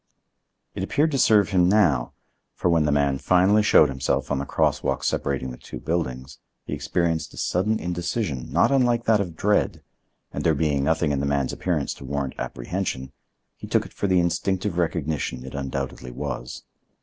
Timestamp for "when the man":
2.69-3.19